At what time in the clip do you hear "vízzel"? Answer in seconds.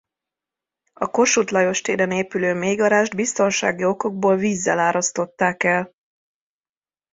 4.35-4.79